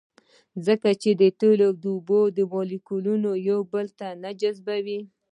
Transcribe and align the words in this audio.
ځکه 0.65 0.89
چې 1.01 1.09
د 1.21 1.23
تیلو 1.39 1.65
او 1.67 1.73
اوبو 1.95 2.19
مالیکولونه 2.53 3.29
یو 3.49 3.59
بل 3.71 3.85
نه 4.23 4.31
جذبوي 4.41 4.99